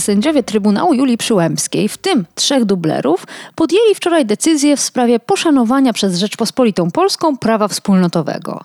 [0.00, 6.18] Sędziowie Trybunału Julii Przyłębskiej, w tym trzech dublerów, podjęli wczoraj decyzję w sprawie poszanowania przez
[6.18, 8.60] Rzeczpospolitą Polską prawa wspólnotowego.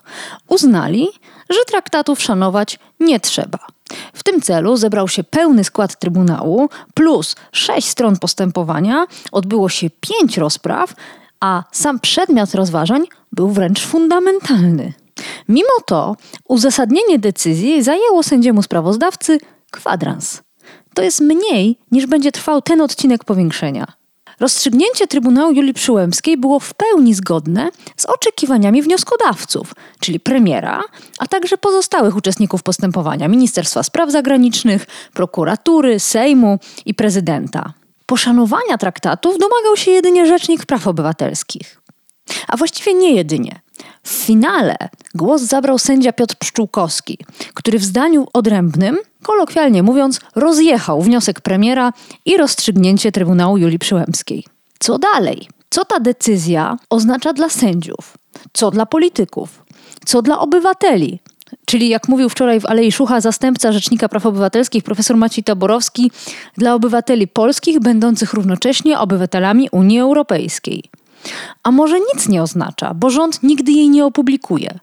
[0.48, 1.08] Uznali,
[1.50, 3.60] że traktatów szanować nie trzeba.
[4.14, 10.38] W tym celu zebrał się pełny skład Trybunału plus sześć stron postępowania, odbyło się pięć
[10.38, 10.94] rozpraw,
[11.40, 14.94] a sam przedmiot rozważań był wręcz fundamentalny.
[15.50, 16.16] Mimo to
[16.48, 19.40] uzasadnienie decyzji zajęło sędziemu sprawozdawcy
[19.72, 20.42] kwadrans
[20.94, 23.88] to jest mniej niż będzie trwał ten odcinek powiększenia.
[24.40, 30.82] Rozstrzygnięcie Trybunału Julii Przyłębskiej było w pełni zgodne z oczekiwaniami wnioskodawców, czyli premiera,
[31.20, 37.74] a także pozostałych uczestników postępowania Ministerstwa Spraw Zagranicznych, prokuratury, Sejmu i prezydenta.
[38.06, 41.82] Poszanowania traktatów domagał się jedynie Rzecznik Praw Obywatelskich.
[42.48, 43.63] A właściwie nie jedynie.
[44.04, 44.76] W finale
[45.16, 47.18] głos zabrał sędzia Piotr Pszczółkowski,
[47.54, 51.94] który w zdaniu odrębnym, kolokwialnie mówiąc, rozjechał wniosek premiera
[52.26, 54.46] i rozstrzygnięcie Trybunału Julii Przyłębskiej.
[54.80, 55.48] Co dalej?
[55.70, 58.18] Co ta decyzja oznacza dla sędziów?
[58.54, 59.64] Co dla polityków?
[60.06, 61.20] Co dla obywateli?
[61.66, 66.12] Czyli jak mówił wczoraj w Alei Szucha zastępca Rzecznika Praw Obywatelskich profesor Maciej Taborowski,
[66.58, 70.84] dla obywateli polskich będących równocześnie obywatelami Unii Europejskiej.
[71.64, 74.80] A może nic nie oznacza, bo rząd nigdy jej nie opublikuje.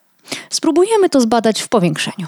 [0.50, 2.26] Spróbujemy to zbadać w powiększeniu.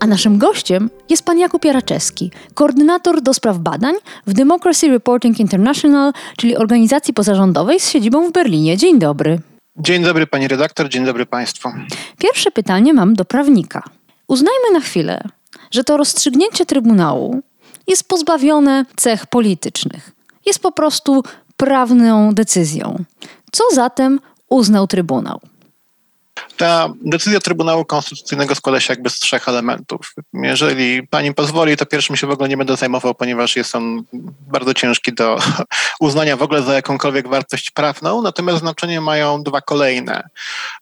[0.00, 3.94] A naszym gościem jest pan Jakub Jaraczewski, koordynator do spraw badań
[4.26, 8.76] w Democracy Reporting International, czyli organizacji pozarządowej z siedzibą w Berlinie.
[8.76, 9.40] Dzień dobry.
[9.76, 11.68] Dzień dobry pani redaktor, dzień dobry państwu.
[12.18, 13.82] Pierwsze pytanie mam do prawnika.
[14.28, 15.22] Uznajmy na chwilę,
[15.70, 17.42] że to rozstrzygnięcie Trybunału
[17.86, 20.12] jest pozbawione cech politycznych.
[20.46, 21.22] Jest po prostu
[21.56, 23.04] prawną decyzją.
[23.52, 25.40] Co zatem uznał Trybunał?
[26.56, 30.14] Ta decyzja Trybunału Konstytucyjnego składa się jakby z trzech elementów.
[30.34, 34.04] Jeżeli pani pozwoli, to pierwszym się w ogóle nie będę zajmował, ponieważ jest on
[34.40, 35.38] bardzo ciężki do
[36.00, 40.28] uznania w ogóle za jakąkolwiek wartość prawną, natomiast znaczenie mają dwa kolejne.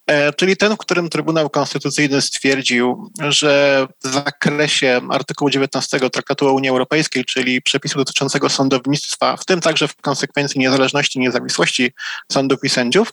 [0.06, 6.52] E, czyli ten, w którym Trybunał Konstytucyjny stwierdził, że w zakresie artykułu 19 Traktatu o
[6.52, 11.92] Unii Europejskiej, czyli przepisu dotyczącego sądownictwa, w tym także w konsekwencji niezależności i niezawisłości
[12.32, 13.12] sądów i sędziów,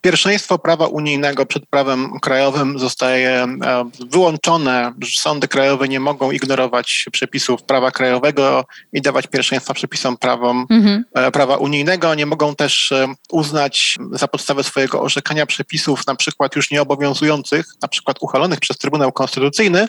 [0.00, 4.92] pierwszeństwo prawa unijnego przed prawem krajowym zostaje e, wyłączone.
[5.14, 11.04] Sądy krajowe nie mogą ignorować przepisów prawa krajowego i dawać pierwszeństwa przepisom prawom, mhm.
[11.14, 12.14] E, prawa unijnego.
[12.14, 12.92] Nie mogą też
[13.30, 19.12] uznać za podstawę swojego orzekania przepisów na przykład już nieobowiązujących, na przykład uchwalonych przez Trybunał
[19.12, 19.88] Konstytucyjny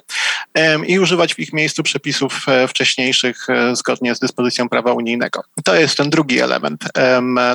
[0.88, 5.44] i używać w ich miejscu przepisów e, wcześniejszych e, zgodnie z dyspozycją prawa unijnego.
[5.64, 6.84] To jest ten drugi element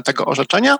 [0.05, 0.79] tego orzeczenia.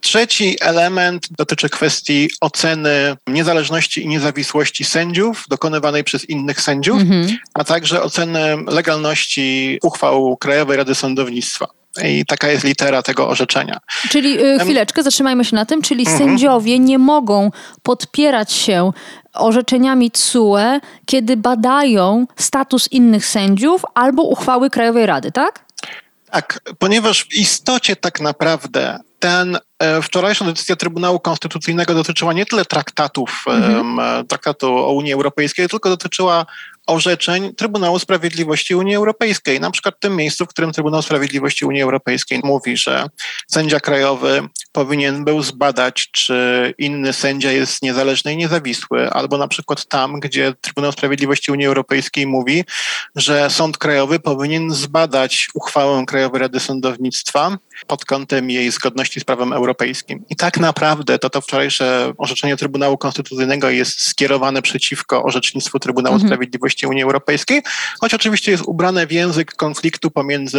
[0.00, 7.36] Trzeci element dotyczy kwestii oceny niezależności i niezawisłości sędziów dokonywanej przez innych sędziów, -hmm.
[7.54, 11.66] a także oceny legalności uchwał Krajowej Rady Sądownictwa.
[12.04, 13.80] I taka jest litera tego orzeczenia.
[14.10, 16.18] Czyli yy, chwileczkę, zatrzymajmy się na tym, czyli mhm.
[16.18, 17.50] sędziowie nie mogą
[17.82, 18.92] podpierać się
[19.34, 25.64] orzeczeniami TSUE, kiedy badają status innych sędziów albo uchwały Krajowej Rady, tak?
[26.30, 32.64] Tak, ponieważ w istocie tak naprawdę ten e, wczorajsza decyzja Trybunału Konstytucyjnego dotyczyła nie tyle
[32.64, 34.26] traktatów, mhm.
[34.26, 36.46] traktatu o Unii Europejskiej, tylko dotyczyła
[36.90, 39.60] orzeczeń Trybunału Sprawiedliwości Unii Europejskiej.
[39.60, 43.06] Na przykład w tym miejscu, w którym Trybunał Sprawiedliwości Unii Europejskiej mówi, że
[43.48, 44.42] sędzia krajowy
[44.72, 50.54] powinien był zbadać, czy inny sędzia jest niezależny i niezawisły, albo na przykład tam, gdzie
[50.60, 52.64] Trybunał Sprawiedliwości Unii Europejskiej mówi,
[53.16, 59.52] że Sąd Krajowy powinien zbadać uchwałę Krajowej Rady Sądownictwa pod kątem jej zgodności z prawem
[59.52, 60.24] europejskim.
[60.30, 66.28] I tak naprawdę to to wczorajsze orzeczenie Trybunału Konstytucyjnego jest skierowane przeciwko orzecznictwu Trybunału mhm.
[66.28, 67.62] Sprawiedliwości Unii Europejskiej,
[68.00, 70.58] choć oczywiście jest ubrane w język konfliktu pomiędzy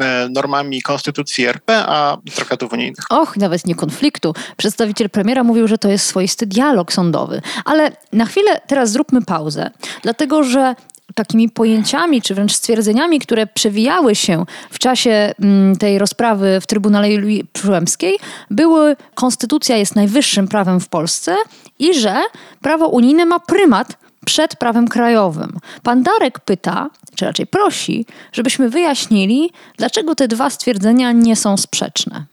[0.00, 3.04] e, normami Konstytucji RP a traktatów unijnych.
[3.10, 4.34] Och, nawet nie konfliktu.
[4.56, 7.42] Przedstawiciel premiera mówił, że to jest swoisty dialog sądowy.
[7.64, 9.70] Ale na chwilę teraz zróbmy pauzę,
[10.02, 10.74] dlatego że
[11.14, 17.12] takimi pojęciami, czy wręcz stwierdzeniami, które przewijały się w czasie mm, tej rozprawy w Trybunale
[17.12, 18.18] Julii Przyłębskiej,
[18.50, 21.36] były konstytucja jest najwyższym prawem w Polsce
[21.78, 22.22] i że
[22.60, 25.58] prawo unijne ma prymat przed prawem krajowym.
[25.82, 32.31] Pan Darek pyta, czy raczej prosi, żebyśmy wyjaśnili, dlaczego te dwa stwierdzenia nie są sprzeczne.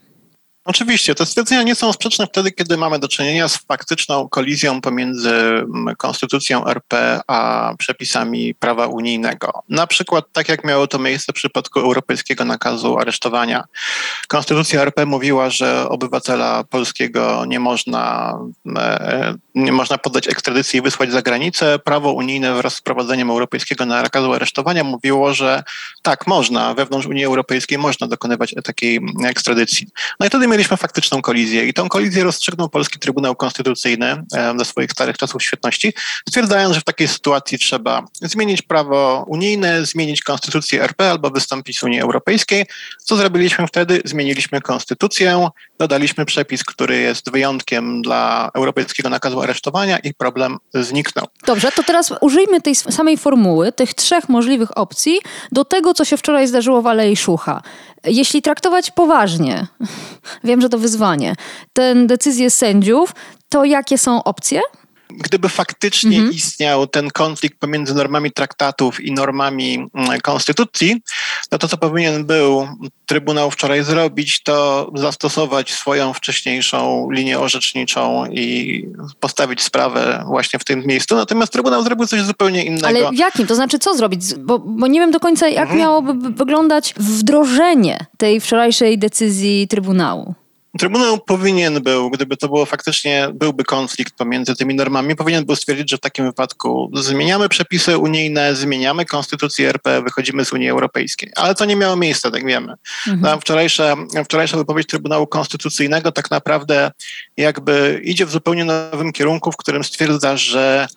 [0.70, 5.30] Oczywiście, te stwierdzenia nie są sprzeczne wtedy, kiedy mamy do czynienia z faktyczną kolizją pomiędzy
[5.30, 9.64] mm, konstytucją RP a przepisami prawa unijnego.
[9.70, 13.64] Na przykład tak jak miało to miejsce w przypadku europejskiego nakazu aresztowania.
[14.28, 18.34] Konstytucja RP mówiła, że obywatela polskiego nie można,
[18.78, 21.80] e, nie można poddać ekstradycji i wysłać za granicę.
[21.80, 25.64] Prawo unijne wraz z wprowadzeniem europejskiego nakazu aresztowania mówiło, że
[26.02, 29.88] tak, można, wewnątrz Unii Europejskiej można dokonywać takiej ekstradycji.
[30.20, 34.24] No i wtedy mieli mieliśmy faktyczną kolizję i tą kolizję rozstrzygnął Polski Trybunał Konstytucyjny
[34.58, 35.94] ze swoich starych czasów świetności,
[36.30, 41.84] stwierdzając, że w takiej sytuacji trzeba zmienić prawo unijne, zmienić konstytucję RP albo wystąpić z
[41.84, 42.66] Unii Europejskiej.
[43.04, 44.02] Co zrobiliśmy wtedy?
[44.06, 51.26] Zmieniliśmy konstytucję, dodaliśmy przepis, który jest wyjątkiem dla europejskiego nakazu aresztowania i problem zniknął.
[51.46, 55.20] Dobrze, to teraz użyjmy tej samej formuły, tych trzech możliwych opcji
[55.52, 57.62] do tego, co się wczoraj zdarzyło w Alei Szucha.
[58.04, 59.68] Jeśli traktować poważnie,
[60.44, 61.36] wiem, że to wyzwanie,
[61.74, 63.16] tę decyzję sędziów,
[63.50, 64.62] to jakie są opcje?
[65.10, 66.36] Gdyby faktycznie mhm.
[66.36, 71.02] istniał ten konflikt pomiędzy normami traktatów i normami mm, konstytucji,
[71.52, 72.68] no to co powinien był
[73.06, 78.86] Trybunał wczoraj zrobić, to zastosować swoją wcześniejszą linię orzeczniczą i
[79.20, 81.16] postawić sprawę właśnie w tym miejscu.
[81.16, 82.88] Natomiast Trybunał zrobił coś zupełnie innego.
[82.88, 83.48] Ale w jakim?
[83.48, 84.36] To znaczy co zrobić?
[84.36, 85.80] Bo, bo nie wiem do końca, jak mhm.
[85.80, 90.36] miałoby wyglądać wdrożenie tej wczorajszej decyzji Trybunału.
[90.78, 95.90] Trybunał powinien był, gdyby to było faktycznie, byłby konflikt pomiędzy tymi normami, powinien był stwierdzić,
[95.90, 101.32] że w takim wypadku zmieniamy przepisy unijne, zmieniamy konstytucję RP, wychodzimy z Unii Europejskiej.
[101.36, 102.74] Ale to nie miało miejsca, tak wiemy.
[103.08, 103.42] Mhm.
[103.42, 103.96] Wczorajsza,
[104.26, 106.92] wczorajsza wypowiedź Trybunału Konstytucyjnego tak naprawdę
[107.38, 110.88] jakby idzie w zupełnie nowym kierunku, w którym stwierdza, że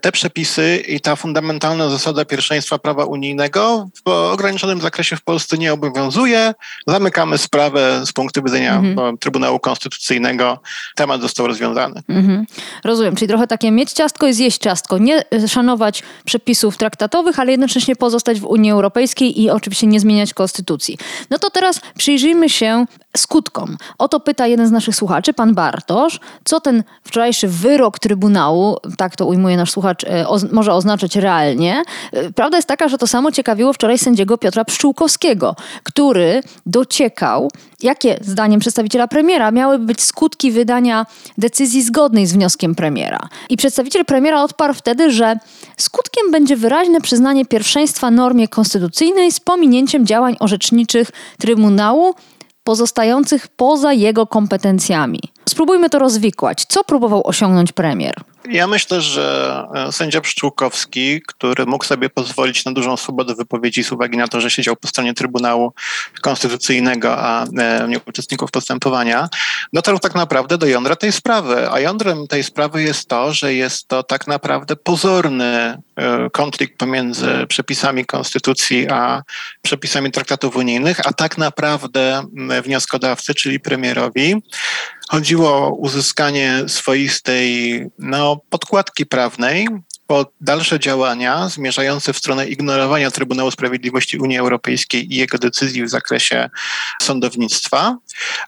[0.00, 5.72] te przepisy i ta fundamentalna zasada pierwszeństwa prawa unijnego w ograniczonym zakresie w Polsce nie
[5.72, 6.54] obowiązuje.
[6.86, 9.18] Zamykamy sprawę z punktu widzenia mhm.
[9.18, 10.58] Trybunału Konstytucyjnego.
[10.94, 12.02] Temat został rozwiązany.
[12.08, 12.46] Mhm.
[12.84, 14.98] Rozumiem, czyli trochę takie mieć ciastko i zjeść ciastko.
[14.98, 20.98] Nie szanować przepisów traktatowych, ale jednocześnie pozostać w Unii Europejskiej i oczywiście nie zmieniać konstytucji.
[21.30, 22.86] No to teraz przyjrzyjmy się
[23.16, 23.76] skutkom.
[23.98, 29.16] O to pyta jeden z naszych słuchaczy, pan Bartosz, co ten wczorajszy wyrok Trybunału, tak
[29.16, 31.82] to ujmuje nasz słuchacz, e, może oznaczać realnie.
[32.12, 37.50] E, prawda jest taka, że to samo ciekawiło wczoraj sędziego Piotra Pszczółkowskiego, który dociekał,
[37.82, 41.06] jakie zdaniem przedstawiciela premiera miałyby być skutki wydania
[41.38, 43.28] decyzji zgodnej z wnioskiem premiera.
[43.48, 45.38] I przedstawiciel premiera odparł wtedy, że
[45.76, 52.14] skutkiem będzie wyraźne przyznanie pierwszeństwa normie konstytucyjnej z pominięciem działań orzeczniczych Trybunału
[52.66, 55.20] pozostających poza jego kompetencjami.
[55.48, 56.64] Spróbujmy to rozwikłać.
[56.68, 58.14] Co próbował osiągnąć premier?
[58.48, 63.92] Ja myślę, że e, sędzia Pszczółkowski, który mógł sobie pozwolić na dużą swobodę wypowiedzi z
[63.92, 65.72] uwagi na to, że siedział po stronie Trybunału
[66.20, 69.28] Konstytucyjnego, a e, nie uczestników postępowania,
[69.72, 71.70] dotarł tak naprawdę do jądra tej sprawy.
[71.70, 77.46] A jądrem tej sprawy jest to, że jest to tak naprawdę pozorny e, konflikt pomiędzy
[77.48, 79.22] przepisami Konstytucji a
[79.62, 82.22] przepisami traktatów unijnych, a tak naprawdę
[82.62, 84.42] wnioskodawcy, czyli premierowi,
[85.10, 89.68] chodziło o uzyskanie swoistej no, podkładki prawnej,
[90.06, 95.88] po dalsze działania zmierzające w stronę ignorowania Trybunału Sprawiedliwości Unii Europejskiej i jego decyzji w
[95.88, 96.50] zakresie
[97.02, 97.96] sądownictwa,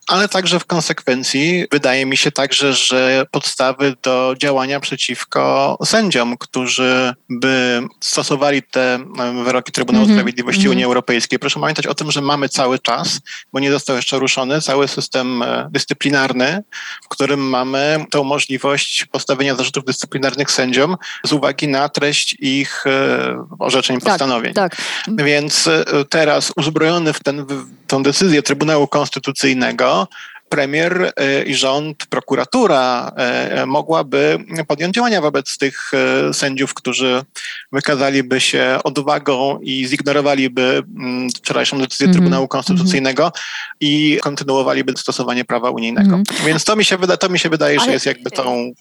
[0.07, 7.15] ale także w konsekwencji wydaje mi się także, że podstawy do działania przeciwko sędziom, którzy
[7.29, 8.99] by stosowali te
[9.45, 10.19] wyroki Trybunału mm -hmm.
[10.19, 10.75] Sprawiedliwości mm -hmm.
[10.75, 11.39] Unii Europejskiej.
[11.39, 13.21] Proszę pamiętać o tym, że mamy cały czas,
[13.53, 16.63] bo nie został jeszcze ruszony, cały system e, dyscyplinarny,
[17.05, 23.47] w którym mamy tą możliwość postawienia zarzutów dyscyplinarnych sędziom z uwagi na treść ich e,
[23.59, 24.55] orzeczeń, tak, postanowień.
[24.55, 24.77] Tak.
[25.09, 30.07] Więc e, teraz uzbrojony w ten, w tą decyzję Trybunału Konstytucyjnego innego,
[30.49, 37.23] premier e, i rząd, prokuratura e, mogłaby podjąć działania wobec tych e, sędziów, którzy
[37.73, 42.19] wykazaliby się odwagą i zignorowaliby mm, wczorajszą decyzję mm -hmm.
[42.19, 43.77] Trybunału Konstytucyjnego mm -hmm.
[43.81, 46.09] i kontynuowaliby stosowanie prawa unijnego.
[46.09, 46.47] Mm -hmm.
[46.47, 48.73] Więc to mi się, wyda, to mi się wydaje, Ale że jest jakby tą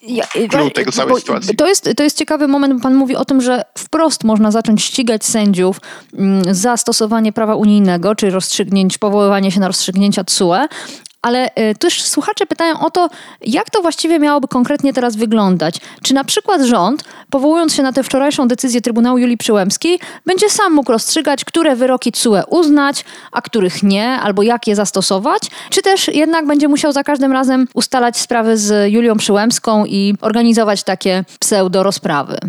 [0.49, 1.55] klucz tego całej sytuacji.
[1.55, 4.83] To jest, to jest ciekawy moment, bo pan mówi o tym, że wprost można zacząć
[4.83, 5.81] ścigać sędziów
[6.13, 10.67] mm, za stosowanie prawa unijnego, czy rozstrzygnięć, powoływanie się na rozstrzygnięcia TSUE,
[11.27, 13.09] ale y, też słuchacze pytają o to,
[13.41, 15.75] jak to właściwie miałoby konkretnie teraz wyglądać.
[16.03, 20.73] Czy na przykład rząd, powołując się na tę wczorajszą decyzję Trybunału Julii Przyłębskiej, będzie sam
[20.73, 26.07] mógł rozstrzygać, które wyroki CUE uznać, a których nie, albo jak je zastosować, czy też
[26.07, 31.83] jednak będzie musiał za każdym razem ustalać sprawy z Julią Przyłębską i organizować takie pseudo
[31.83, 32.39] rozprawy?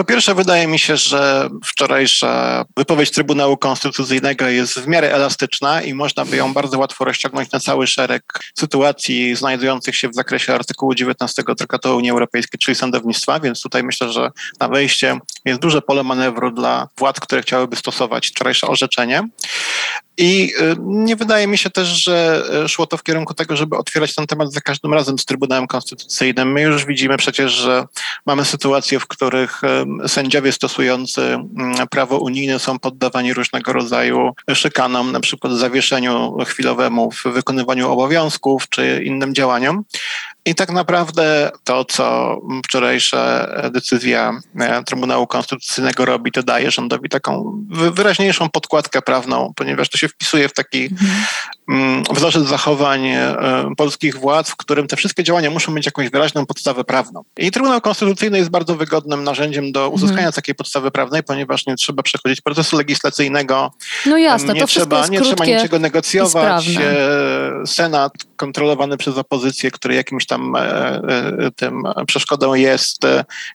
[0.00, 5.94] Po pierwsze, wydaje mi się, że wczorajsza wypowiedź Trybunału Konstytucyjnego jest w miarę elastyczna i
[5.94, 8.22] można by ją bardzo łatwo rozciągnąć na cały szereg
[8.58, 14.12] sytuacji znajdujących się w zakresie artykułu 19 Traktatu Unii Europejskiej, czyli sądownictwa, więc tutaj myślę,
[14.12, 14.30] że
[14.60, 19.22] na wejście jest duże pole manewru dla władz, które chciałyby stosować wczorajsze orzeczenie.
[20.16, 23.76] I y, nie wydaje mi się też, że y, szło to w kierunku tego, żeby
[23.76, 26.52] otwierać ten temat za każdym razem z Trybunałem Konstytucyjnym.
[26.52, 27.86] My już widzimy przecież, że
[28.26, 29.60] mamy sytuacje, w których
[30.06, 37.22] sędziowie stosujący mm, prawo unijne są poddawani różnego rodzaju szykanom, na przykład zawieszeniu chwilowemu w
[37.24, 39.84] wykonywaniu obowiązków czy innym działaniom.
[40.44, 47.64] I tak naprawdę to, co wczorajsza decyzja e, Trybunału Konstytucyjnego robi, to daje rządowi taką
[47.70, 51.10] wyraźniejszą podkładkę prawną, ponieważ to się wpisuje w taki mhm.
[52.10, 53.36] Wzorzec zachowań e,
[53.76, 57.24] polskich władz, w którym te wszystkie działania muszą mieć jakąś wyraźną podstawę prawną.
[57.38, 60.32] I Trybunał Konstytucyjny jest bardzo wygodnym narzędziem do uzyskania mhm.
[60.32, 63.72] takiej podstawy prawnej, ponieważ nie trzeba przechodzić procesu legislacyjnego.
[64.06, 66.68] No jasne, nie to trzeba, nie trzeba niczego negocjować.
[66.68, 71.00] E, Senat kontrolowany przez opozycję, który jakimś tam e,
[71.56, 73.02] tym przeszkodą jest,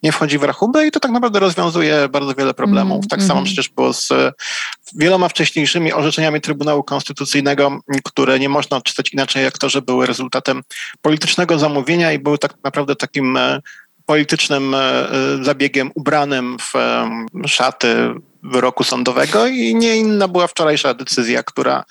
[0.02, 2.96] nie wchodzi w rachubę i to tak naprawdę rozwiązuje bardzo wiele problemów.
[2.96, 3.28] Mm, tak mm.
[3.28, 4.12] samo przecież było z
[4.94, 10.62] wieloma wcześniejszymi orzeczeniami Trybunału Konstytucyjnego, które nie można odczytać inaczej jak to, że były rezultatem
[11.02, 13.38] politycznego zamówienia i były tak naprawdę takim
[14.06, 14.76] politycznym
[15.42, 16.72] zabiegiem ubranym w
[17.48, 18.14] szaty
[18.52, 21.84] wyroku sądowego i nie inna była wczorajsza decyzja, która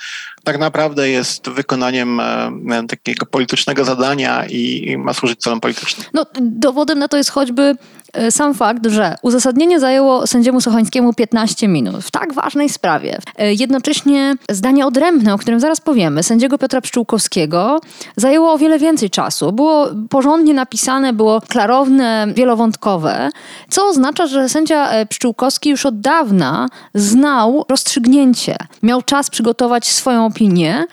[0.45, 6.07] tak naprawdę jest wykonaniem e, takiego politycznego zadania i ma służyć celom politycznym.
[6.13, 7.75] No, dowodem na to jest choćby
[8.13, 13.19] e, sam fakt, że uzasadnienie zajęło sędziemu Sochańskiemu 15 minut w tak ważnej sprawie.
[13.37, 17.81] E, jednocześnie zdanie odrębne, o którym zaraz powiemy, sędziego Piotra Pszczółkowskiego
[18.15, 19.51] zajęło o wiele więcej czasu.
[19.51, 23.29] Było porządnie napisane, było klarowne, wielowątkowe,
[23.69, 26.44] co oznacza, że sędzia Pszczółkowski już od dawna
[26.93, 28.55] znał rozstrzygnięcie.
[28.83, 30.85] Miał czas przygotować swoją opinię.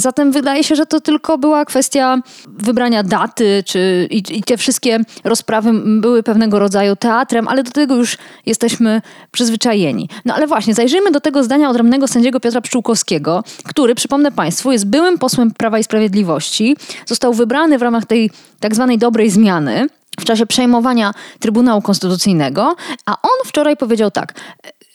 [0.00, 5.00] Zatem wydaje się, że to tylko była kwestia wybrania daty, czy, i, i, te wszystkie
[5.24, 5.70] rozprawy
[6.00, 10.08] były pewnego rodzaju teatrem, ale do tego już jesteśmy przyzwyczajeni.
[10.24, 14.86] No ale właśnie, zajrzyjmy do tego zdania odrębnego sędziego Piotra Pszczółkowskiego, który, przypomnę Państwu, jest
[14.86, 16.76] byłym posłem Prawa i Sprawiedliwości.
[17.06, 19.88] Został wybrany w ramach tej tak zwanej dobrej zmiany
[20.20, 24.34] w czasie przejmowania Trybunału Konstytucyjnego, a on wczoraj powiedział tak: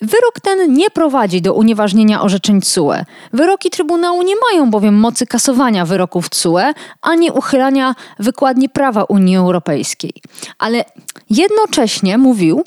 [0.02, 3.04] Wyrok ten nie prowadzi do unieważnienia orzeczeń CUE.
[3.32, 10.12] Wyroki Trybunału nie mają bowiem mocy kasowania wyroków CUE ani uchylania wykładni prawa Unii Europejskiej.
[10.58, 10.84] Ale
[11.30, 12.64] jednocześnie mówił,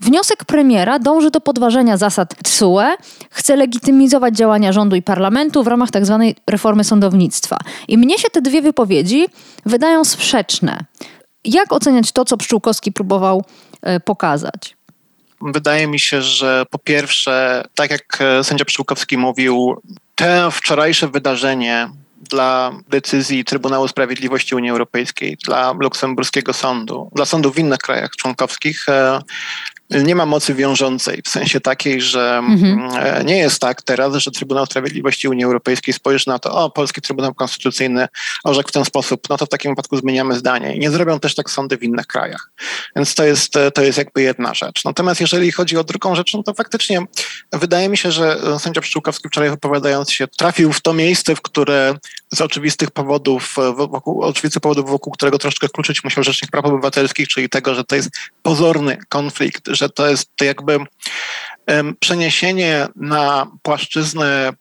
[0.00, 2.96] Wniosek premiera dąży do podważenia zasad TSUE,
[3.30, 6.24] chce legitymizować działania rządu i parlamentu w ramach tzw.
[6.34, 7.56] Tak reformy sądownictwa.
[7.88, 9.26] I mnie się te dwie wypowiedzi
[9.66, 10.78] wydają sprzeczne.
[11.44, 13.42] Jak oceniać to, co Pszczółkowski próbował
[13.82, 14.76] e, pokazać?
[15.44, 19.82] Wydaje mi się, że po pierwsze, tak jak e, sędzia Pszczółkowski mówił,
[20.14, 21.88] te wczorajsze wydarzenie
[22.30, 28.88] dla decyzji Trybunału Sprawiedliwości Unii Europejskiej, dla luksemburskiego sądu, dla sądów w innych krajach członkowskich
[28.88, 29.20] e,
[29.90, 32.90] nie ma mocy wiążącej, w sensie takiej, że mhm.
[32.96, 37.00] E, nie jest tak teraz, że Trybunał Sprawiedliwości Unii Europejskiej spojrzy na to, o, Polski
[37.00, 38.08] Trybunał Konstytucyjny
[38.44, 40.76] orzekł w ten sposób, no to w takim wypadku zmieniamy zdanie.
[40.76, 42.50] I nie zrobią też tak sądy w innych krajach.
[42.96, 44.84] Więc to jest, to jest jakby jedna rzecz.
[44.84, 47.06] Natomiast jeżeli chodzi o drugą rzecz, no to faktycznie
[47.52, 51.94] wydaje mi się, że sędzia Pszczółkowski wczoraj wypowiadając się trafił w to miejsce, w które
[52.34, 57.48] z oczywistych powodów, wokół, oczywistych powodów, wokół którego troszeczkę kluczyć musiał Rzecznik Praw Obywatelskich, czyli
[57.48, 58.10] tego, że to jest
[58.42, 60.78] pozorny konflikt, że to jest jakby
[62.00, 64.52] przeniesienie na płaszczyznę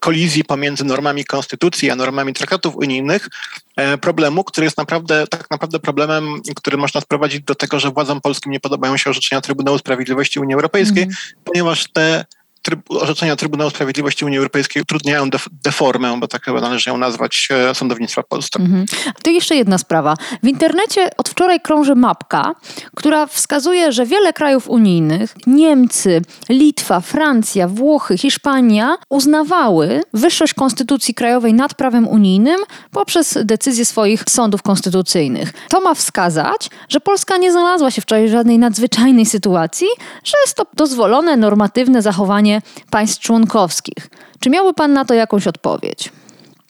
[0.00, 3.28] kolizji pomiędzy normami konstytucji a normami traktatów unijnych
[3.76, 8.20] e, problemu, który jest naprawdę tak naprawdę problemem, który można sprowadzić do tego, że władzom
[8.20, 11.16] polskim nie podobają się orzeczenia Trybunału Sprawiedliwości Unii Europejskiej, mm.
[11.44, 12.24] ponieważ te
[12.66, 15.30] tryb, orzeczenia Trybunału Sprawiedliwości Unii Europejskiej utrudniają
[15.64, 18.60] deformę, bo tak chyba należy ją nazwać, e, sądownictwa w Polsce.
[18.60, 18.86] Mhm.
[19.22, 20.14] To jeszcze jedna sprawa.
[20.42, 22.54] W internecie od wczoraj krąży mapka,
[22.96, 31.54] która wskazuje, że wiele krajów unijnych, Niemcy, Litwa, Francja, Włochy, Hiszpania, uznawały wyższość konstytucji krajowej
[31.54, 35.52] nad prawem unijnym poprzez decyzje swoich sądów konstytucyjnych.
[35.70, 39.86] To ma wskazać, że Polska nie znalazła się wczoraj w żadnej nadzwyczajnej sytuacji,
[40.24, 42.55] że jest to dozwolone, normatywne zachowanie
[42.90, 44.10] państw członkowskich.
[44.40, 46.12] Czy miałby Pan na to jakąś odpowiedź?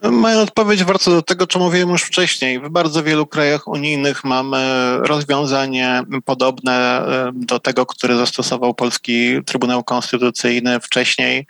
[0.02, 2.60] Moja odpowiedź wraca do tego, co mówiłem już wcześniej.
[2.60, 4.58] W bardzo wielu krajach unijnych mamy
[4.98, 7.02] rozwiązanie podobne
[7.34, 11.46] do tego, które zastosował polski Trybunał Konstytucyjny wcześniej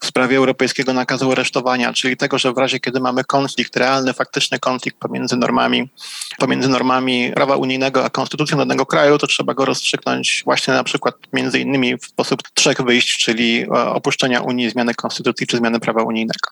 [0.00, 4.58] w sprawie europejskiego nakazu aresztowania, czyli tego, że w razie, kiedy mamy konflikt, realny, faktyczny
[4.58, 5.90] konflikt pomiędzy normami,
[6.38, 11.14] pomiędzy normami prawa unijnego a konstytucją danego kraju, to trzeba go rozstrzygnąć właśnie na przykład
[11.32, 16.02] między innymi w sposób trzech wyjść, czyli e, opuszczenia Unii, zmiany konstytucji czy zmiany prawa
[16.02, 16.50] unijnego.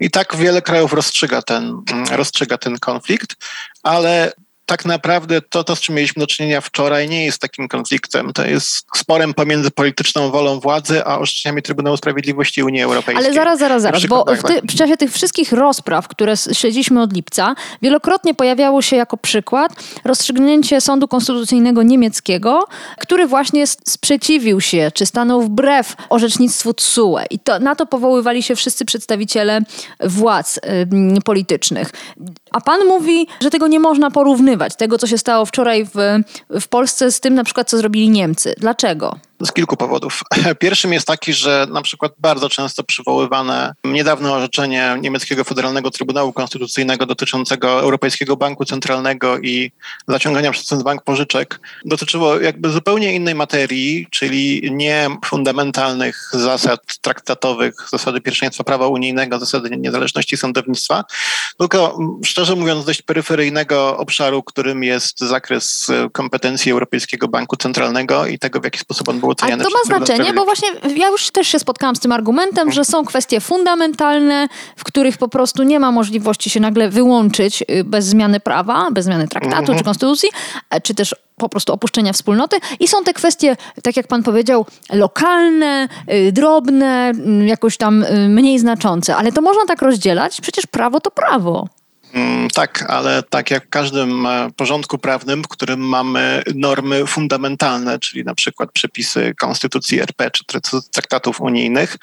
[0.00, 3.36] I tak wiele krajów rozstrzyga ten, mm, rozstrzyga ten konflikt,
[3.82, 4.32] ale
[4.70, 8.32] tak naprawdę to, to, z czym mieliśmy do czynienia wczoraj, nie jest takim konfliktem.
[8.32, 13.26] To jest sporem pomiędzy polityczną wolą władzy a orzeczeniami Trybunału Sprawiedliwości Unii Europejskiej.
[13.26, 17.12] Ale zaraz, zaraz, zaraz, bo w, ty, w, czasie tych wszystkich rozpraw, które śledziliśmy od
[17.12, 19.72] lipca, wielokrotnie pojawiało się jako przykład
[20.04, 22.64] rozstrzygnięcie Sądu Konstytucyjnego niemieckiego,
[22.98, 27.18] który właśnie sprzeciwił się, czy stanął wbrew orzecznictwu TSUE.
[27.30, 29.60] I to, na to powoływali się wszyscy przedstawiciele
[30.00, 30.56] władz
[31.18, 31.90] y, politycznych.
[32.50, 35.94] A pan mówi, że tego nie można porównywać tego, co się stało wczoraj w,
[36.60, 38.54] w Polsce z tym na przykład, co zrobili Niemcy.
[38.58, 39.16] Dlaczego?
[39.40, 40.22] Z kilku powodów.
[40.58, 47.06] Pierwszym jest taki, że na przykład bardzo często przywoływane niedawne orzeczenie niemieckiego Federalnego Trybunału Konstytucyjnego
[47.06, 49.72] dotyczącego Europejskiego Banku Centralnego i
[50.08, 57.74] zaciągania przez ten bank pożyczek dotyczyło jakby zupełnie innej materii, czyli nie fundamentalnych zasad traktatowych,
[57.90, 61.04] zasady pierwszeństwa prawa unijnego, zasady niezależności sądownictwa,
[61.58, 68.60] tylko szczerze mówiąc dość peryferyjnego obszaru, którym jest zakres kompetencji Europejskiego Banku Centralnego i tego,
[68.60, 71.58] w jaki sposób on był ale to ma znaczenie, bo właśnie ja już też się
[71.58, 76.50] spotkałam z tym argumentem, że są kwestie fundamentalne, w których po prostu nie ma możliwości
[76.50, 79.78] się nagle wyłączyć y, bez zmiany prawa, bez zmiany traktatu mhm.
[79.78, 80.28] czy konstytucji,
[80.70, 82.56] e, czy też po prostu opuszczenia wspólnoty.
[82.80, 88.58] I są te kwestie, tak jak pan powiedział, lokalne, y, drobne, y, jakoś tam mniej
[88.58, 89.16] znaczące.
[89.16, 91.68] Ale to można tak rozdzielać, przecież prawo to prawo.
[92.12, 97.98] Mm, tak, ale tak jak w każdym e, porządku prawnym, w którym mamy normy fundamentalne,
[97.98, 100.44] czyli na przykład przepisy Konstytucji RP czy
[100.92, 101.96] traktatów unijnych,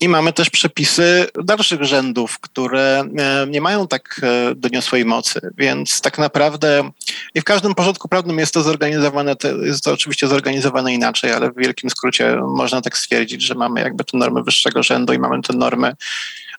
[0.00, 5.40] i mamy też przepisy dalszych rzędów, które e, nie mają tak e, doniosłej mocy.
[5.58, 6.90] Więc tak naprawdę
[7.34, 11.56] i w każdym porządku prawnym jest to zorganizowane, jest to oczywiście zorganizowane inaczej, ale w
[11.56, 15.52] wielkim skrócie można tak stwierdzić, że mamy jakby te normy wyższego rzędu i mamy te
[15.52, 15.92] normy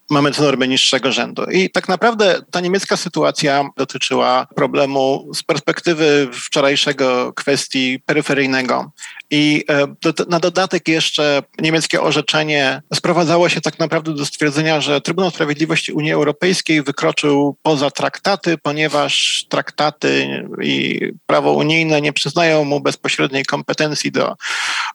[0.09, 1.43] mamy te normy niższego rzędu.
[1.51, 8.91] I tak naprawdę ta niemiecka sytuacja dotyczyła problemu z perspektywy wczorajszego kwestii peryferyjnego.
[9.31, 9.87] I e,
[10.29, 16.11] na dodatek jeszcze niemieckie orzeczenie sprowadzało się tak naprawdę do stwierdzenia, że Trybunał Sprawiedliwości Unii
[16.11, 24.35] Europejskiej wykroczył poza traktaty, ponieważ traktaty i prawo unijne nie przyznają mu bezpośredniej kompetencji do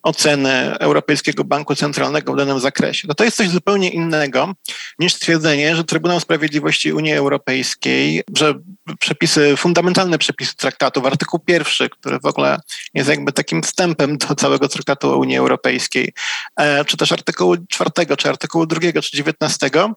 [0.03, 3.09] oceny Europejskiego Banku Centralnego w danym zakresie.
[3.09, 4.55] No to jest coś zupełnie innego
[4.99, 8.55] niż stwierdzenie, że Trybunał Sprawiedliwości Unii Europejskiej, że
[8.99, 12.59] przepisy, fundamentalne przepisy traktatów, artykuł pierwszy, który w ogóle
[12.95, 16.13] jest jakby takim wstępem do całego traktatu o Unii Europejskiej,
[16.57, 19.91] e, czy też artykułu czwartego, czy artykułu drugiego, czy dziewiętnastego,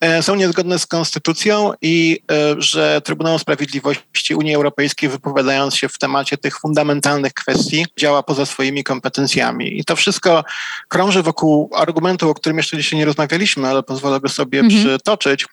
[0.00, 5.98] e, są niezgodne z konstytucją i e, że Trybunał Sprawiedliwości Unii Europejskiej wypowiadając się w
[5.98, 9.78] temacie tych fundamentalnych kwestii działa poza swoimi kompetencjami.
[9.78, 10.44] I to wszystko
[10.88, 14.84] krąży wokół argumentu, o którym jeszcze dzisiaj nie rozmawialiśmy, ale pozwolę sobie mhm.
[14.84, 15.46] przytoczyć,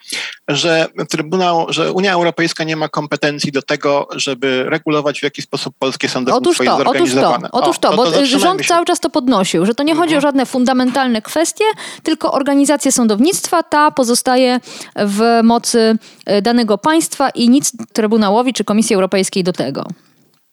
[0.47, 5.75] że Trybunał, że Unia Europejska nie ma kompetencji do tego, żeby regulować w jaki sposób
[5.79, 7.49] polskie sądownictwo otóż to, jest zorganizowane.
[7.51, 8.67] Otóż to, otóż to, bo to rząd się.
[8.67, 10.07] cały czas to podnosił, że to nie mhm.
[10.07, 11.65] chodzi o żadne fundamentalne kwestie,
[12.03, 14.59] tylko organizację sądownictwa, ta pozostaje
[14.95, 19.87] w mocy e, danego państwa i nic Trybunałowi czy Komisji Europejskiej do tego.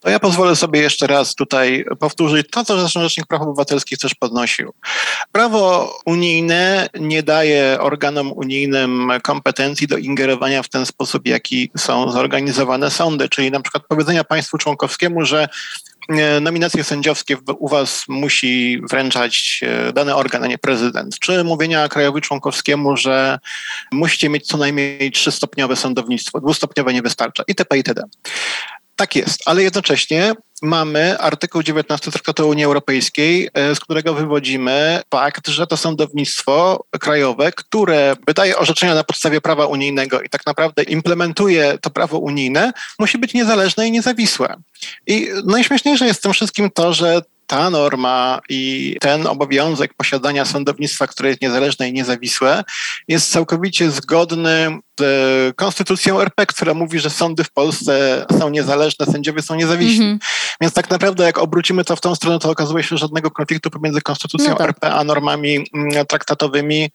[0.02, 4.72] To ja pozwolę sobie jeszcze raz tutaj powtórzyć to, co Rzecznik Praw Obywatelskich też podnosił.
[5.32, 12.90] Prawo unijne nie daje organom unijnym kompetencji do ingerowania w ten sposób, jaki są zorganizowane
[12.90, 15.48] sądy, czyli na przykład powiedzenia państwu członkowskiemu, że
[16.08, 21.18] e, nominacje sędziowskie u was musi wręczać e, dany organ, a nie prezydent.
[21.18, 23.38] Czy mówienia krajowi członkowskiemu, że
[23.92, 27.76] musicie mieć co najmniej trzystopniowe sądownictwo, dwustopniowe nie wystarcza itp.
[27.76, 28.02] itd.
[28.96, 35.48] Tak jest, ale jednocześnie mamy artykuł 19 Traktatu Unii Europejskiej, e, z którego wywodzimy fakt,
[35.48, 41.78] że to sądownictwo krajowe, które wydaje orzeczenia na podstawie prawa unijnego i tak naprawdę implementuje
[41.81, 44.57] to prawo unijne, musi być niezależne i niezawisłe.
[45.07, 51.06] I najśmieszniejsze jest w tym wszystkim to, że ta norma i ten obowiązek posiadania sądownictwa,
[51.06, 52.64] które jest niezależne i niezawisłe,
[53.08, 59.42] jest całkowicie zgodny z konstytucją RP, która mówi, że sądy w Polsce są niezależne, sędziowie
[59.42, 60.04] są niezawiśli.
[60.04, 60.56] Mm -hmm.
[60.60, 63.70] Więc tak naprawdę, jak obrócimy to w tą stronę, to okazuje się, że żadnego konfliktu
[63.70, 64.68] pomiędzy konstytucją no tak.
[64.68, 66.90] RP a normami mm, traktatowymi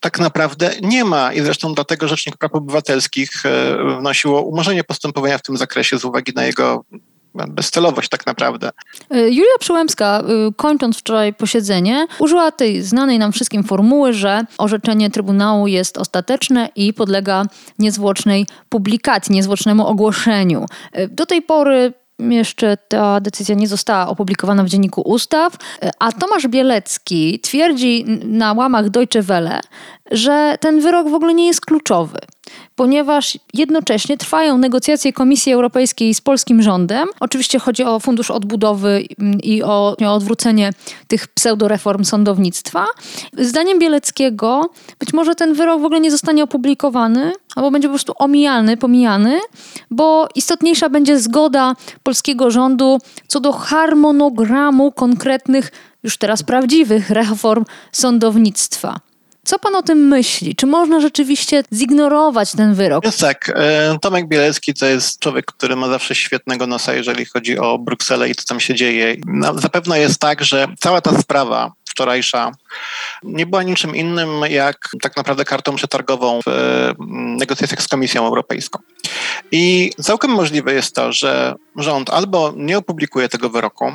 [0.00, 1.32] tak naprawdę nie ma.
[1.32, 6.32] I zresztą dlatego Rzecznik Praw Obywatelskich e, wnosiło umorzenie postępowania w tym zakresie z uwagi
[6.34, 6.84] na jego
[7.46, 8.70] bezcelowość tak naprawdę.
[9.10, 10.24] E, Julia Przyłębska, e,
[10.56, 16.92] kończąc wczoraj posiedzenie, użyła tej znanej nam wszystkim formuły, że orzeczenie Trybunału jest ostateczne i
[16.92, 17.44] podlega
[17.78, 20.66] niezwłocznej publikacji, niezwłocznemu ogłoszeniu.
[21.10, 25.56] Do tej pory jeszcze ta decyzja nie została opublikowana w Dzienniku Ustaw,
[25.98, 29.60] a Tomasz Bielecki twierdzi na łamach Deutsche Welle,
[30.10, 32.18] że ten wyrok w ogóle nie jest kluczowy
[32.76, 37.08] ponieważ jednocześnie trwają negocjacje Komisji Europejskiej z polskim rządem.
[37.20, 39.04] Oczywiście chodzi o Fundusz Odbudowy
[39.42, 40.72] i o, o odwrócenie
[41.08, 42.86] tych pseudoreform sądownictwa.
[43.38, 48.12] Zdaniem Bieleckiego być może ten wyrok w ogóle nie zostanie opublikowany, albo będzie po prostu
[48.18, 49.40] omijany, pomijany,
[49.90, 55.70] bo istotniejsza będzie zgoda polskiego rządu co do harmonogramu konkretnych,
[56.02, 59.07] już teraz prawdziwych reform sądownictwa.
[59.48, 60.56] Co pan o tym myśli?
[60.56, 63.04] Czy można rzeczywiście zignorować ten wyrok?
[63.04, 63.52] Jest tak.
[63.54, 68.28] E, Tomek Bielecki to jest człowiek, który ma zawsze świetnego nosa, jeżeli chodzi o Brukselę
[68.28, 69.16] i co tam się dzieje.
[69.26, 72.52] No, zapewne jest tak, że cała ta sprawa wczorajsza
[73.22, 78.78] nie była niczym innym jak tak naprawdę kartą przetargową w mm, negocjacjach z Komisją Europejską.
[79.52, 83.92] I całkiem możliwe jest to, że rząd albo nie opublikuje tego wyroku,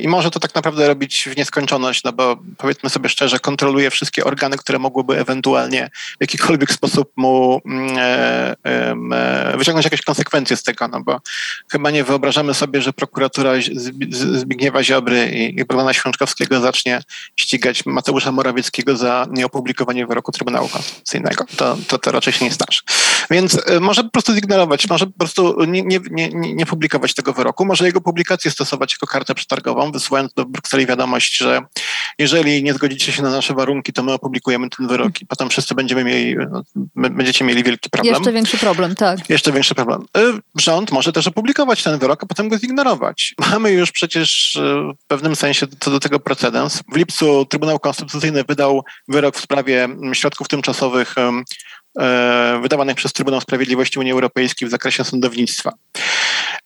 [0.00, 4.24] i może to tak naprawdę robić w nieskończoność, no bo powiedzmy sobie szczerze, kontroluje wszystkie
[4.24, 10.62] organy, które mogłyby ewentualnie w jakikolwiek sposób mu mm, e, e, wyciągnąć jakieś konsekwencje z
[10.62, 11.20] tego, no bo
[11.72, 13.52] chyba nie wyobrażamy sobie, że prokuratura
[14.30, 17.02] Zbigniewa Ziobry i, Bogdana Świączkowskiego zacznie
[17.36, 21.44] ścigać Mateusza Morawieckiego za nieopublikowanie wyroku Trybunału Konstytucyjnego.
[21.56, 22.80] To, to, to raczej się nie starzy.
[23.30, 27.32] Więc e, może po prostu zignorować, może po prostu nie, nie, nie, nie publikować tego
[27.32, 31.60] wyroku, może jego publikację stosować jako kartę przetargową targową, wysyłając do Brukseli wiadomość, że
[32.18, 35.74] jeżeli nie zgodzicie się na nasze warunki, to my opublikujemy ten wyrok i potem wszyscy
[35.74, 36.62] będziemy mieli, no,
[36.94, 38.14] będziecie mieli wielki problem.
[38.14, 39.30] Jeszcze większy problem, tak.
[39.30, 40.02] Jeszcze większy problem.
[40.16, 43.34] Y, rząd może też opublikować ten wyrok, a potem go zignorować.
[43.50, 44.60] Mamy już przecież y,
[45.04, 46.82] w pewnym sensie co do tego precedens.
[46.92, 53.40] W lipcu Trybunał Konstytucyjny wydał wyrok w sprawie mm, środków tymczasowych y, wydawanych przez Trybunał
[53.40, 55.72] Sprawiedliwości Unii Europejskiej w zakresie sądownictwa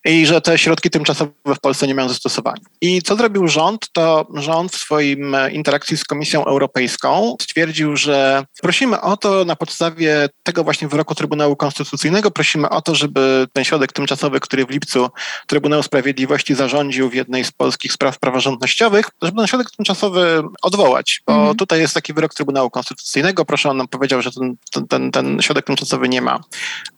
[0.04, 2.62] i że te środki tymczasowe w Polsce nie mają zastosowania.
[2.80, 3.88] I co zrobił rząd?
[3.92, 9.56] To rząd w swoim e, interakcji z Komisją Europejską stwierdził, że prosimy o to na
[9.56, 14.70] podstawie tego właśnie wyroku Trybunału Konstytucyjnego, prosimy o to, żeby ten środek tymczasowy, który w
[14.70, 15.10] lipcu
[15.46, 21.34] Trybunał Sprawiedliwości zarządził w jednej z polskich spraw praworządnościowych, żeby ten środek tymczasowy odwołać, bo
[21.34, 21.56] mhm.
[21.56, 23.44] tutaj jest taki wyrok Trybunału Konstytucyjnego.
[23.44, 24.56] Proszę, on nam powiedział, że ten,
[24.88, 26.40] ten, ten środek tymczasowy nie ma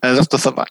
[0.03, 0.69] e, zastosowania.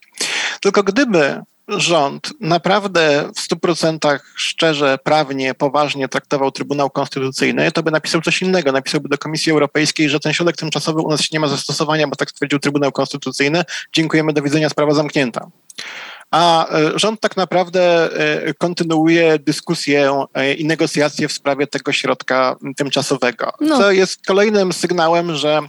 [0.61, 8.21] Tylko gdyby rząd naprawdę w 100% szczerze, prawnie, poważnie traktował Trybunał Konstytucyjny, to by napisał
[8.21, 8.71] coś innego.
[8.71, 12.29] Napisałby do Komisji Europejskiej, że ten środek tymczasowy u nas nie ma zastosowania, bo tak
[12.29, 13.63] stwierdził Trybunał Konstytucyjny.
[13.93, 15.47] Dziękujemy, do widzenia, sprawa zamknięta.
[16.31, 22.55] A e, rząd tak naprawdę e, kontynuuje dyskusję e, i negocjacje w sprawie tego środka
[22.77, 23.77] tymczasowego, no.
[23.77, 25.59] co jest kolejnym sygnałem, że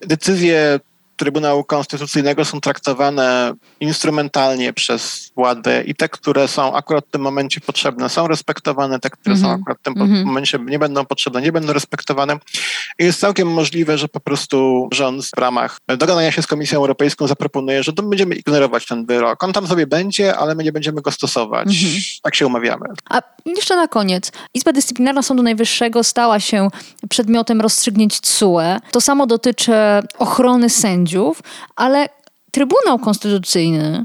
[0.00, 0.80] decyzje
[1.16, 7.60] Trybunału Konstytucyjnego są traktowane instrumentalnie przez władzę i te, które są akurat w tym momencie
[7.60, 9.42] potrzebne, są respektowane, te, które mm -hmm.
[9.42, 9.62] są mhm.
[9.62, 10.24] akurat w tym mm -hmm.
[10.24, 12.38] momencie nie będą potrzebne, nie będą respektowane.
[12.98, 17.26] I jest całkiem możliwe, że po prostu rząd w ramach dogadania się z Komisją Europejską
[17.26, 19.44] zaproponuje, że to będziemy ignorować ten wyrok.
[19.44, 21.66] On tam sobie będzie, ale my nie będziemy go stosować.
[21.66, 22.20] Mm -hmm.
[22.22, 22.86] Tak się umawiamy.
[23.10, 24.32] A jeszcze na koniec.
[24.54, 26.68] Izba Dyscyplinarna Sądu Najwyższego stała się
[27.08, 28.80] przedmiotem rozstrzygnięć CUE.
[28.90, 29.72] To samo dotyczy
[30.18, 31.01] ochrony sędziów,
[31.76, 32.08] ale
[32.50, 34.04] Trybunał Konstytucyjny,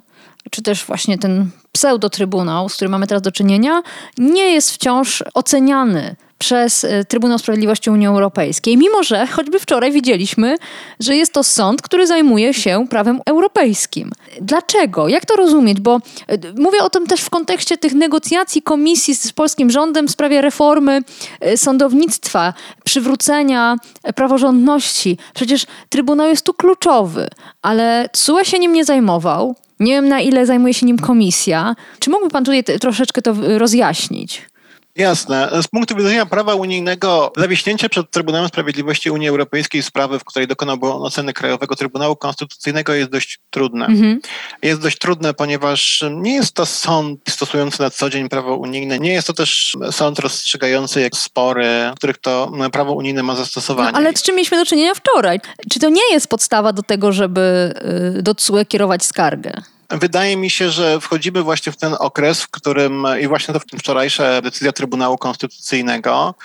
[0.51, 3.81] czy też właśnie ten pseudotrybunał, z którym mamy teraz do czynienia,
[4.17, 10.58] nie jest wciąż oceniany przez e, Trybunał Sprawiedliwości Unii Europejskiej, mimo że choćby wczoraj widzieliśmy,
[11.00, 14.12] że jest to sąd, który zajmuje się prawem europejskim.
[14.41, 15.08] Dlaczego?
[15.08, 15.80] Jak to rozumieć?
[15.80, 20.12] Bo e, mówię o tym też w kontekście tych negocjacji komisji z polskim rządem w
[20.12, 21.02] sprawie reformy
[21.39, 23.76] e, sądownictwa, przywrócenia
[24.15, 25.17] praworządności.
[25.34, 27.28] Przecież Trybunał jest tu kluczowy,
[27.62, 29.56] ale CUE się nim nie zajmował.
[29.80, 31.76] Nie wiem, na ile zajmuje się nim komisja.
[32.00, 34.41] Czy mógłby Pan tutaj troszeczkę to rozjaśnić?
[34.97, 35.49] Jasne.
[35.62, 40.88] Z punktu widzenia prawa unijnego, zawiśnięcie przed Trybunałem Sprawiedliwości Unii Europejskiej sprawy, w której dokonałby
[40.88, 43.86] on oceny Krajowego Trybunału Konstytucyjnego jest dość trudne.
[43.86, 44.19] Mhm.
[44.62, 49.13] Jest dość trudne, ponieważ nie jest to sąd stosujący na co dzień prawo unijne, nie
[49.13, 53.91] jest to też sąd rozstrzygający jak spory, w których to prawo unijne ma zastosowanie.
[53.91, 55.39] No, ale z czym mieliśmy do czynienia wczoraj?
[55.71, 57.73] Czy to nie jest podstawa do tego, żeby
[58.17, 59.62] y, do CUE kierować skargę?
[59.89, 64.41] Wydaje mi się, że wchodzimy właśnie w ten okres, w którym i właśnie to wczorajsza
[64.41, 66.36] decyzja Trybunału Konstytucyjnego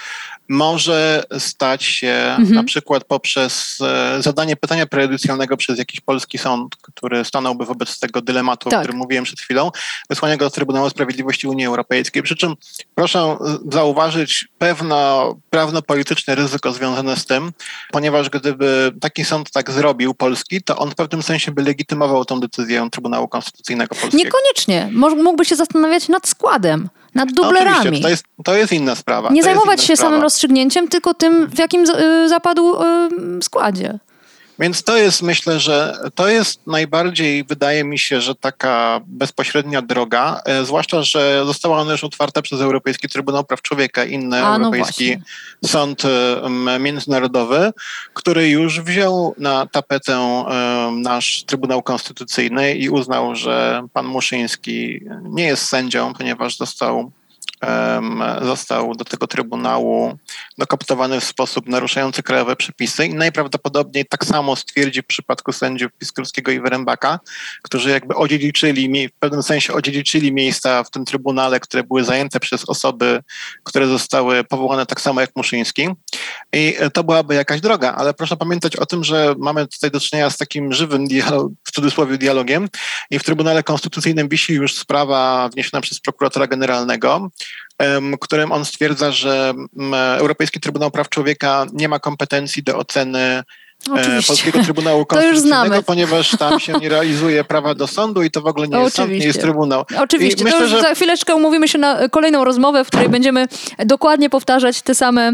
[0.49, 2.55] może stać się mhm.
[2.55, 8.21] na przykład poprzez e, zadanie pytania prejudycjalnego przez jakiś polski sąd, który stanąłby wobec tego
[8.21, 8.79] dylematu, tak.
[8.79, 9.71] o którym mówiłem przed chwilą,
[10.11, 12.23] wysłania go do Trybunału Sprawiedliwości Unii Europejskiej.
[12.23, 12.57] Przy czym
[12.95, 13.37] proszę
[13.73, 17.53] zauważyć pewno prawno-polityczne ryzyko związane z tym,
[17.91, 22.41] ponieważ gdyby taki sąd tak zrobił, polski, to on w pewnym sensie by legitymował tą
[22.41, 24.25] decyzję Trybunału Konstytucyjnego Polskiego.
[24.25, 24.91] Niekoniecznie.
[25.23, 28.03] Mógłby się zastanawiać nad składem nad no, dublerami.
[28.03, 29.31] To, jest, to jest inna sprawa.
[29.31, 30.11] Nie to zajmować się sprawa.
[30.11, 33.99] samym rozstrzygnięciem, tylko tym, w jakim y, zapadł y, składzie.
[34.63, 40.41] Więc to jest, myślę, że to jest najbardziej, wydaje mi się, że taka bezpośrednia droga,
[40.45, 44.65] e, zwłaszcza, że została ona już otwarta przez Europejski Trybunał Praw Człowieka, inny A, no
[44.65, 45.17] Europejski
[45.63, 46.03] no Sąd
[46.81, 47.73] Międzynarodowy,
[48.15, 50.45] który już wziął na tapetę
[50.93, 57.13] nasz Trybunał Konstytucyjny i uznał, że pan Muszyński nie jest sędzią, ponieważ został
[58.43, 60.19] został do tego Trybunału
[60.59, 66.53] dokoptowany w sposób naruszający krajowe przepisy i najprawdopodobniej tak samo stwierdzi w przypadku sędziów Piskurskiego
[66.53, 67.21] i Wyrębaka,
[67.63, 72.69] którzy jakby odziedziczyli, w pewnym sensie odziedziczyli miejsca w tym Trybunale, które były zajęte przez
[72.69, 73.21] osoby,
[73.65, 75.89] które zostały powołane tak samo jak Muszyński.
[76.53, 80.31] I to byłaby jakaś droga, ale proszę pamiętać o tym, że mamy tutaj do czynienia
[80.31, 82.69] z takim żywym dialog, w cudzysłowie dialogiem
[83.11, 87.31] i w Trybunale Konstytucyjnym wisi już sprawa wniesiona przez prokuratora generalnego,
[88.21, 89.55] którym on stwierdza, że
[90.19, 93.45] Europejski Trybunał Praw Człowieka nie ma kompetencji do oceny e,
[93.91, 94.27] Oczywiście.
[94.27, 98.69] Polskiego Trybunału Konstytucyjnego, ponieważ tam się nie realizuje prawa do sądu i to w ogóle
[98.69, 99.03] nie jest Oczywiście.
[99.03, 99.85] sąd, nie jest Trybunał.
[99.99, 100.83] Oczywiście, I myślę, że...
[100.83, 105.33] za chwileczkę umówimy się na kolejną rozmowę, w której będziemy dokładnie powtarzać te same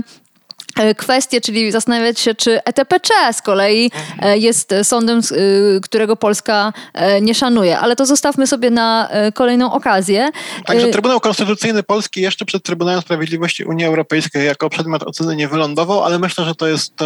[0.97, 6.73] kwestie, czyli zastanawiać się, czy ETPC z kolei e, jest sądem, e, którego Polska
[7.23, 7.79] nie szanuje.
[7.79, 10.31] Ale to zostawmy sobie na kolejną okazję.
[10.67, 16.05] Także Trybunał Konstytucyjny Polski jeszcze przed Trybunałem Sprawiedliwości Unii Europejskiej jako przedmiot oceny nie wylądował,
[16.05, 16.97] ale myślę, że to jest,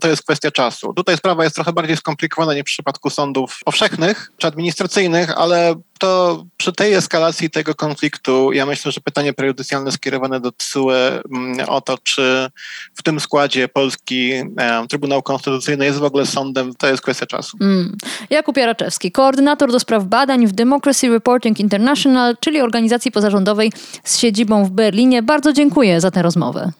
[0.00, 0.92] to jest kwestia czasu.
[0.94, 6.44] Tutaj sprawa jest trochę bardziej skomplikowana niż w przypadku sądów powszechnych czy administracyjnych, ale to
[6.56, 11.80] przy tej eskalacji tego konfliktu, ja myślę, że pytanie prejudycjalne skierowane do TSUE mm, o
[11.80, 12.50] to, czy
[12.94, 17.56] w tym składzie polski e, Trybunał Konstytucyjny jest w ogóle sądem, to jest kwestia czasu.
[17.60, 17.96] Mm.
[18.30, 23.72] Jakub Jaraczewski, koordynator do spraw badań w Democracy Reporting International, czyli organizacji pozarządowej
[24.04, 25.22] z siedzibą w Berlinie.
[25.22, 26.72] Bardzo dziękuję za tę rozmowę.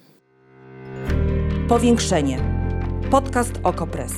[1.69, 2.39] Powiększenie.
[3.11, 4.13] Podcast OKO.press.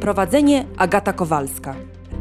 [0.00, 1.95] Prowadzenie Agata Kowalska.